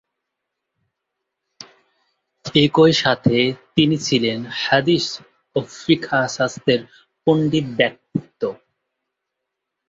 [2.55, 3.37] একই সাথে
[3.75, 5.05] তিনি ছিলেন হাদিস
[5.55, 6.81] ও ফিকহ শাস্ত্রের
[7.27, 8.41] পণ্ডিত ব্যক্তিত্ব।